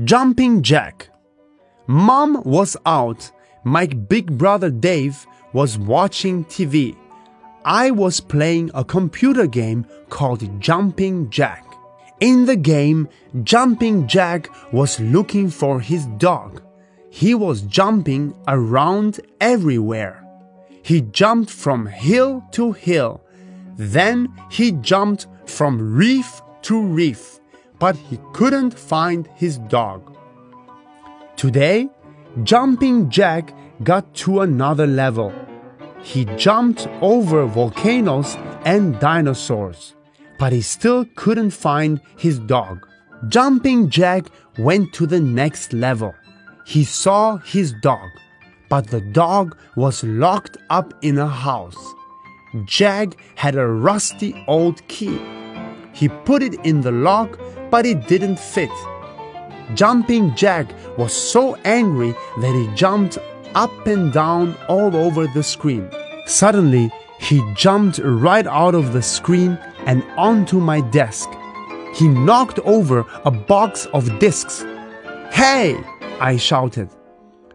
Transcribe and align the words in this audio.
Jumping 0.00 0.62
Jack. 0.62 1.10
Mom 1.86 2.42
was 2.44 2.78
out. 2.86 3.30
My 3.62 3.84
big 3.84 4.38
brother 4.38 4.70
Dave 4.70 5.26
was 5.52 5.76
watching 5.76 6.46
TV. 6.46 6.96
I 7.62 7.90
was 7.90 8.18
playing 8.18 8.70
a 8.72 8.86
computer 8.86 9.46
game 9.46 9.84
called 10.08 10.62
Jumping 10.62 11.28
Jack. 11.28 11.74
In 12.20 12.46
the 12.46 12.56
game, 12.56 13.06
Jumping 13.44 14.08
Jack 14.08 14.48
was 14.72 14.98
looking 14.98 15.50
for 15.50 15.78
his 15.78 16.06
dog. 16.16 16.62
He 17.10 17.34
was 17.34 17.60
jumping 17.60 18.34
around 18.48 19.20
everywhere. 19.42 20.26
He 20.82 21.02
jumped 21.02 21.50
from 21.50 21.84
hill 21.84 22.42
to 22.52 22.72
hill. 22.72 23.20
Then 23.76 24.32
he 24.50 24.72
jumped 24.72 25.26
from 25.44 25.94
reef 25.94 26.40
to 26.62 26.80
reef 26.80 27.41
but 27.82 27.96
he 27.96 28.16
couldn't 28.32 28.72
find 28.72 29.28
his 29.34 29.58
dog. 29.58 30.16
Today, 31.34 31.88
Jumping 32.44 33.10
Jack 33.10 33.52
got 33.82 34.14
to 34.14 34.42
another 34.42 34.86
level. 34.86 35.32
He 36.00 36.24
jumped 36.36 36.86
over 37.00 37.44
volcanoes 37.44 38.36
and 38.64 39.00
dinosaurs, 39.00 39.96
but 40.38 40.52
he 40.52 40.62
still 40.62 41.04
couldn't 41.16 41.50
find 41.50 42.00
his 42.16 42.38
dog. 42.38 42.86
Jumping 43.26 43.90
Jack 43.90 44.26
went 44.58 44.92
to 44.92 45.04
the 45.04 45.18
next 45.18 45.72
level. 45.72 46.14
He 46.64 46.84
saw 46.84 47.38
his 47.38 47.74
dog, 47.82 48.08
but 48.68 48.86
the 48.86 49.00
dog 49.00 49.56
was 49.74 50.04
locked 50.04 50.56
up 50.70 50.94
in 51.02 51.18
a 51.18 51.26
house. 51.26 51.82
Jack 52.64 53.16
had 53.34 53.56
a 53.56 53.66
rusty 53.66 54.32
old 54.46 54.86
key. 54.86 55.18
He 55.92 56.08
put 56.08 56.42
it 56.42 56.54
in 56.64 56.80
the 56.80 56.92
lock 56.92 57.38
but 57.70 57.86
it 57.86 58.06
didn't 58.06 58.38
fit. 58.38 58.70
Jumping 59.74 60.34
Jack 60.34 60.66
was 60.98 61.14
so 61.14 61.54
angry 61.64 62.14
that 62.38 62.54
he 62.54 62.74
jumped 62.76 63.16
up 63.54 63.86
and 63.86 64.12
down 64.12 64.54
all 64.68 64.94
over 64.94 65.26
the 65.26 65.42
screen. 65.42 65.88
Suddenly, 66.26 66.90
he 67.18 67.40
jumped 67.54 67.98
right 68.02 68.46
out 68.46 68.74
of 68.74 68.92
the 68.92 69.00
screen 69.00 69.58
and 69.86 70.02
onto 70.16 70.60
my 70.60 70.82
desk. 70.90 71.30
He 71.94 72.08
knocked 72.08 72.58
over 72.60 73.06
a 73.24 73.30
box 73.30 73.86
of 73.94 74.18
discs. 74.18 74.64
Hey! 75.32 75.82
I 76.20 76.36
shouted. 76.36 76.90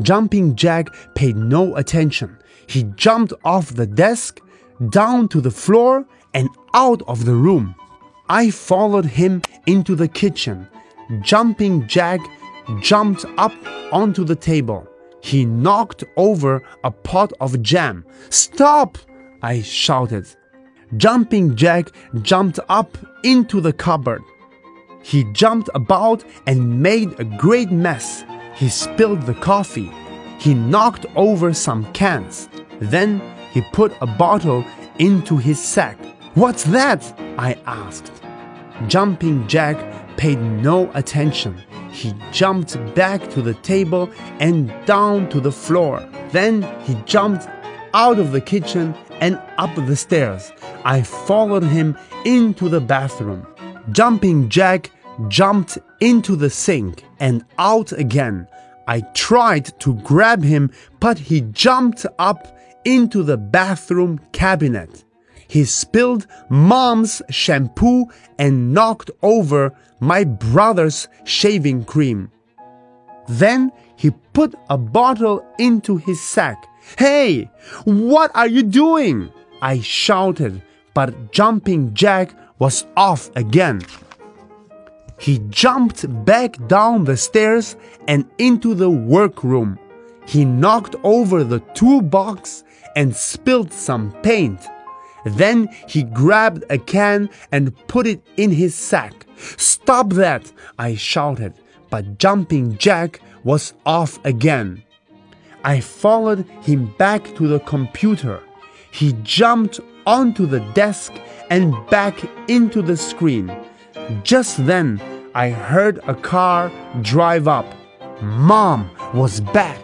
Jumping 0.00 0.56
Jack 0.56 0.86
paid 1.14 1.36
no 1.36 1.76
attention. 1.76 2.38
He 2.66 2.84
jumped 2.96 3.32
off 3.44 3.74
the 3.74 3.86
desk, 3.86 4.40
down 4.88 5.28
to 5.28 5.40
the 5.40 5.50
floor, 5.50 6.06
and 6.34 6.48
out 6.74 7.02
of 7.06 7.24
the 7.24 7.34
room. 7.34 7.74
I 8.30 8.50
followed 8.50 9.06
him 9.06 9.42
into 9.66 9.96
the 9.96 10.06
kitchen. 10.06 10.68
Jumping 11.20 11.88
Jack 11.88 12.20
jumped 12.80 13.24
up 13.36 13.52
onto 13.90 14.22
the 14.22 14.36
table. 14.36 14.86
He 15.20 15.44
knocked 15.44 16.04
over 16.16 16.62
a 16.84 16.92
pot 16.92 17.32
of 17.40 17.60
jam. 17.60 18.06
Stop! 18.28 18.98
I 19.42 19.62
shouted. 19.62 20.28
Jumping 20.96 21.56
Jack 21.56 21.88
jumped 22.22 22.60
up 22.68 22.96
into 23.24 23.60
the 23.60 23.72
cupboard. 23.72 24.22
He 25.02 25.24
jumped 25.32 25.68
about 25.74 26.22
and 26.46 26.80
made 26.80 27.18
a 27.18 27.24
great 27.24 27.72
mess. 27.72 28.24
He 28.54 28.68
spilled 28.68 29.22
the 29.22 29.34
coffee. 29.34 29.90
He 30.38 30.54
knocked 30.54 31.04
over 31.16 31.52
some 31.52 31.92
cans. 31.94 32.48
Then 32.78 33.20
he 33.50 33.60
put 33.72 33.92
a 34.00 34.06
bottle 34.06 34.64
into 35.00 35.36
his 35.36 35.60
sack. 35.60 35.98
What's 36.34 36.62
that? 36.64 37.02
I 37.36 37.58
asked. 37.66 38.19
Jumping 38.86 39.46
Jack 39.46 39.76
paid 40.16 40.40
no 40.40 40.90
attention. 40.94 41.62
He 41.92 42.14
jumped 42.32 42.76
back 42.94 43.30
to 43.30 43.42
the 43.42 43.54
table 43.54 44.10
and 44.38 44.72
down 44.86 45.28
to 45.30 45.40
the 45.40 45.52
floor. 45.52 46.00
Then 46.30 46.62
he 46.84 46.94
jumped 47.04 47.48
out 47.94 48.18
of 48.18 48.32
the 48.32 48.40
kitchen 48.40 48.94
and 49.20 49.40
up 49.58 49.74
the 49.74 49.96
stairs. 49.96 50.52
I 50.84 51.02
followed 51.02 51.64
him 51.64 51.98
into 52.24 52.68
the 52.68 52.80
bathroom. 52.80 53.46
Jumping 53.90 54.48
Jack 54.48 54.90
jumped 55.28 55.78
into 56.00 56.36
the 56.36 56.50
sink 56.50 57.04
and 57.18 57.44
out 57.58 57.92
again. 57.92 58.46
I 58.86 59.02
tried 59.14 59.78
to 59.80 59.94
grab 59.94 60.42
him, 60.42 60.70
but 61.00 61.18
he 61.18 61.42
jumped 61.42 62.06
up 62.18 62.58
into 62.84 63.22
the 63.22 63.36
bathroom 63.36 64.20
cabinet. 64.32 65.04
He 65.50 65.64
spilled 65.64 66.28
mom's 66.48 67.22
shampoo 67.28 68.06
and 68.38 68.72
knocked 68.72 69.10
over 69.20 69.74
my 69.98 70.22
brother's 70.22 71.08
shaving 71.24 71.86
cream. 71.86 72.30
Then 73.28 73.72
he 73.96 74.12
put 74.32 74.54
a 74.68 74.78
bottle 74.78 75.44
into 75.58 75.96
his 75.96 76.22
sack. 76.22 76.68
Hey, 76.96 77.50
what 77.82 78.30
are 78.36 78.46
you 78.46 78.62
doing? 78.62 79.32
I 79.60 79.80
shouted, 79.80 80.62
but 80.94 81.32
Jumping 81.32 81.94
Jack 81.94 82.32
was 82.60 82.86
off 82.96 83.28
again. 83.34 83.82
He 85.18 85.40
jumped 85.48 86.06
back 86.24 86.64
down 86.68 87.02
the 87.02 87.16
stairs 87.16 87.74
and 88.06 88.24
into 88.38 88.72
the 88.72 88.90
workroom. 88.90 89.80
He 90.28 90.44
knocked 90.44 90.94
over 91.02 91.42
the 91.42 91.58
toolbox 91.74 92.62
and 92.94 93.16
spilled 93.16 93.72
some 93.72 94.12
paint. 94.22 94.60
Then 95.24 95.68
he 95.88 96.02
grabbed 96.02 96.64
a 96.70 96.78
can 96.78 97.28
and 97.52 97.76
put 97.86 98.06
it 98.06 98.22
in 98.36 98.50
his 98.50 98.74
sack. 98.74 99.26
Stop 99.56 100.10
that! 100.10 100.52
I 100.78 100.94
shouted, 100.94 101.54
but 101.90 102.18
Jumping 102.18 102.76
Jack 102.78 103.20
was 103.44 103.74
off 103.86 104.22
again. 104.24 104.82
I 105.64 105.80
followed 105.80 106.46
him 106.62 106.94
back 106.98 107.34
to 107.36 107.46
the 107.46 107.60
computer. 107.60 108.40
He 108.92 109.14
jumped 109.22 109.80
onto 110.06 110.46
the 110.46 110.60
desk 110.74 111.12
and 111.50 111.74
back 111.88 112.18
into 112.48 112.80
the 112.82 112.96
screen. 112.96 113.54
Just 114.22 114.64
then, 114.66 115.00
I 115.34 115.50
heard 115.50 116.00
a 116.06 116.14
car 116.14 116.72
drive 117.02 117.46
up. 117.46 117.66
Mom 118.22 118.90
was 119.14 119.40
back. 119.40 119.78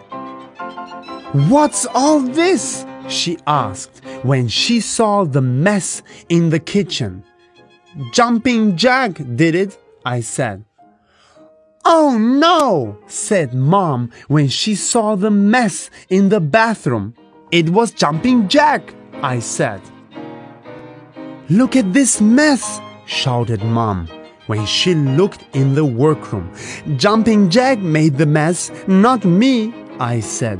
What's 1.33 1.85
all 1.93 2.19
this? 2.21 2.86
She 3.07 3.37
asked 3.47 4.03
when 4.23 4.47
she 4.47 4.79
saw 4.79 5.23
the 5.23 5.41
mess 5.41 6.01
in 6.29 6.49
the 6.49 6.59
kitchen. 6.59 7.23
Jumping 8.11 8.77
Jack 8.77 9.19
did 9.35 9.55
it, 9.55 9.77
I 10.05 10.21
said. 10.21 10.63
Oh 11.85 12.17
no, 12.17 12.97
said 13.07 13.53
Mom 13.53 14.11
when 14.27 14.49
she 14.49 14.75
saw 14.75 15.15
the 15.15 15.31
mess 15.31 15.89
in 16.09 16.29
the 16.29 16.41
bathroom. 16.41 17.15
It 17.51 17.69
was 17.69 17.91
Jumping 17.91 18.49
Jack, 18.49 18.93
I 19.23 19.39
said. 19.39 19.81
Look 21.49 21.77
at 21.77 21.93
this 21.93 22.19
mess, 22.19 22.81
shouted 23.05 23.63
Mom 23.63 24.07
when 24.47 24.65
she 24.65 24.95
looked 24.95 25.45
in 25.55 25.75
the 25.75 25.85
workroom. 25.85 26.51
Jumping 26.97 27.49
Jack 27.49 27.79
made 27.79 28.17
the 28.17 28.25
mess, 28.25 28.69
not 28.87 29.23
me, 29.23 29.73
I 29.99 30.19
said. 30.19 30.59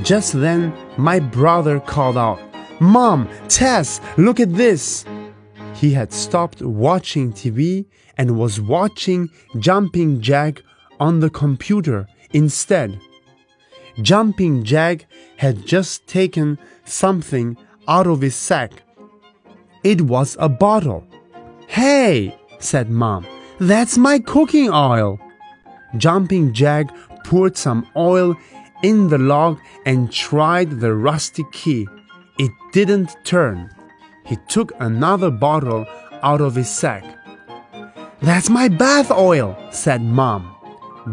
Just 0.00 0.32
then, 0.32 0.72
my 0.96 1.20
brother 1.20 1.78
called 1.78 2.16
out, 2.16 2.40
Mom, 2.80 3.28
Tess, 3.48 4.00
look 4.16 4.40
at 4.40 4.54
this. 4.54 5.04
He 5.74 5.92
had 5.92 6.12
stopped 6.12 6.62
watching 6.62 7.32
TV 7.32 7.84
and 8.16 8.38
was 8.38 8.60
watching 8.60 9.28
Jumping 9.58 10.20
Jack 10.20 10.62
on 10.98 11.20
the 11.20 11.30
computer 11.30 12.08
instead. 12.32 12.98
Jumping 14.00 14.64
Jack 14.64 15.06
had 15.36 15.66
just 15.66 16.06
taken 16.06 16.58
something 16.84 17.56
out 17.86 18.06
of 18.06 18.22
his 18.22 18.34
sack. 18.34 18.82
It 19.84 20.00
was 20.02 20.36
a 20.40 20.48
bottle. 20.48 21.06
Hey, 21.66 22.38
said 22.58 22.90
Mom, 22.90 23.26
that's 23.58 23.98
my 23.98 24.18
cooking 24.18 24.70
oil. 24.70 25.20
Jumping 25.96 26.52
Jack 26.54 26.86
poured 27.24 27.56
some 27.56 27.86
oil 27.96 28.36
in 28.82 29.08
the 29.08 29.18
log 29.18 29.58
and 29.86 30.12
tried 30.12 30.80
the 30.80 30.94
rusty 30.94 31.44
key. 31.52 31.86
It 32.38 32.52
didn't 32.72 33.16
turn. 33.24 33.70
He 34.24 34.36
took 34.48 34.72
another 34.80 35.30
bottle 35.30 35.86
out 36.22 36.40
of 36.40 36.54
his 36.54 36.70
sack. 36.70 37.04
That's 38.20 38.48
my 38.48 38.68
bath 38.68 39.10
oil, 39.10 39.56
said 39.70 40.02
Mom. 40.02 40.54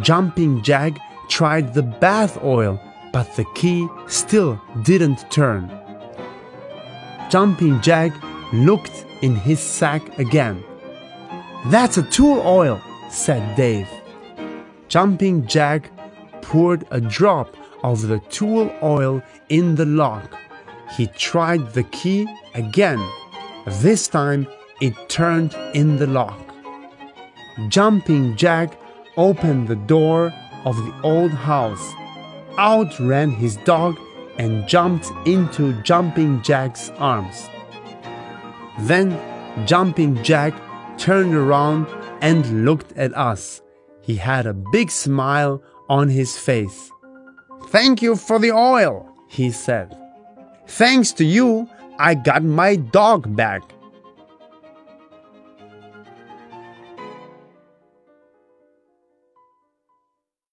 Jumping 0.02 0.62
Jack 0.62 0.94
tried 1.28 1.74
the 1.74 1.84
bath 1.84 2.38
oil, 2.44 2.80
but 3.12 3.36
the 3.36 3.46
key 3.56 3.88
still 4.08 4.62
didn't 4.84 5.30
turn. 5.32 5.72
Jumping 7.30 7.82
Jack 7.82 8.12
looked 8.54 9.06
in 9.22 9.36
his 9.36 9.60
sack 9.60 10.18
again. 10.20 10.64
That's 11.68 11.98
a 11.98 12.04
tool 12.04 12.42
oil, 12.46 12.82
said 13.10 13.56
Dave. 13.56 13.90
Jumping 14.88 15.46
Jack 15.46 15.92
poured 16.42 16.86
a 16.92 17.02
drop 17.02 17.56
of 17.84 18.08
the 18.08 18.20
tool 18.30 18.72
oil 18.84 19.22
in 19.50 19.76
the 19.76 19.86
lock. 19.86 20.36
He 20.98 21.08
tried 21.08 21.74
the 21.74 21.84
key 21.84 22.28
again. 22.56 23.00
This 23.66 24.08
time 24.08 24.48
it 24.82 24.94
turned 25.10 25.56
in 25.74 25.98
the 25.98 26.08
lock. 26.08 26.40
Jumping 27.68 28.36
Jack 28.36 28.80
opened 29.18 29.68
the 29.68 29.76
door 29.76 30.34
of 30.66 30.76
the 30.78 31.02
old 31.04 31.32
house. 31.32 31.94
Out 32.58 33.00
ran 33.00 33.32
his 33.32 33.58
dog 33.58 33.98
and 34.38 34.68
jumped 34.68 35.12
into 35.26 35.74
Jumping 35.84 36.42
Jack's 36.42 36.90
arms. 36.98 37.50
Then 38.80 39.20
Jumping 39.66 40.24
Jack 40.24 40.54
turned 40.98 41.36
around 41.36 41.88
and 42.22 42.66
looked 42.66 42.94
at 42.98 43.16
us. 43.16 43.62
He 44.02 44.16
had 44.16 44.46
a 44.46 44.54
big 44.54 44.90
smile 44.90 45.62
on 45.90 46.08
his 46.08 46.38
face. 46.38 46.92
Thank 47.72 48.02
you 48.02 48.16
for 48.16 48.40
the 48.40 48.52
oil, 48.52 49.08
he 49.28 49.52
said. 49.52 49.96
Thanks 50.66 51.12
to 51.14 51.24
you, 51.24 51.70
I 52.00 52.16
got 52.16 52.44
my 52.44 52.76
dog 52.76 53.36
back, 53.36 53.62